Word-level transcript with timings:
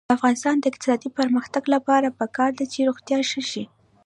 د 0.07 0.11
افغانستان 0.17 0.55
د 0.59 0.63
اقتصادي 0.71 1.09
پرمختګ 1.19 1.63
لپاره 1.75 2.15
پکار 2.19 2.51
ده 2.59 2.65
چې 2.73 2.87
روغتیا 2.89 3.19
ښه 3.29 3.41
شي. 3.51 3.63